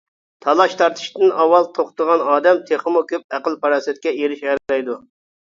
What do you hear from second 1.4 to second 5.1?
ئاۋۋال توختىغان ئادەم، تېخىمۇ كۆپ ئەقىل-پاراسەتكە ئېرىشەلەيدۇ.